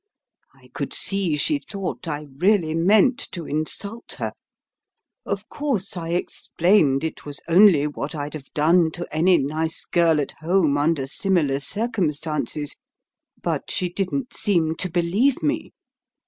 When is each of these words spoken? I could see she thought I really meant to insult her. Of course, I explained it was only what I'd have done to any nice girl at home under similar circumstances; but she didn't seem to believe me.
I 0.55 0.69
could 0.69 0.93
see 0.95 1.35
she 1.37 1.59
thought 1.59 2.07
I 2.07 2.25
really 2.37 2.73
meant 2.73 3.19
to 3.33 3.45
insult 3.45 4.13
her. 4.13 4.33
Of 5.27 5.47
course, 5.47 5.95
I 5.95 6.09
explained 6.13 7.03
it 7.03 7.23
was 7.23 7.39
only 7.47 7.85
what 7.85 8.15
I'd 8.15 8.33
have 8.33 8.51
done 8.55 8.89
to 8.93 9.05
any 9.15 9.37
nice 9.37 9.85
girl 9.85 10.19
at 10.19 10.31
home 10.39 10.75
under 10.75 11.05
similar 11.05 11.59
circumstances; 11.59 12.77
but 13.43 13.69
she 13.69 13.89
didn't 13.89 14.33
seem 14.33 14.75
to 14.77 14.89
believe 14.89 15.43
me. 15.43 15.71